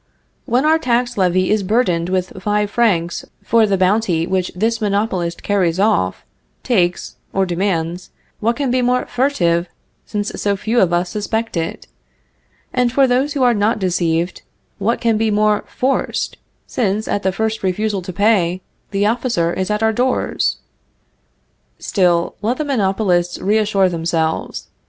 [0.45, 5.43] When our tax levy is burdened with five francs for the bounty which this monopolist
[5.43, 6.25] carries off,
[6.63, 8.09] takes, or demands,
[8.39, 9.67] what can be more furtive,
[10.07, 11.85] since so few of us suspect it?
[12.73, 14.41] And for those who are not deceived,
[14.79, 19.69] what can be more forced, since, at the first refusal to pay, the officer is
[19.69, 20.57] at our doors?
[21.77, 24.67] Still, let the monopolists reassure themselves.